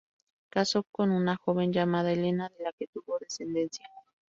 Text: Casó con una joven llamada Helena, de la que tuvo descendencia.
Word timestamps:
Casó 0.49 0.81
con 0.91 1.11
una 1.11 1.35
joven 1.37 1.71
llamada 1.71 2.11
Helena, 2.11 2.49
de 2.57 2.63
la 2.63 2.71
que 2.71 2.87
tuvo 2.87 3.19
descendencia. 3.19 3.85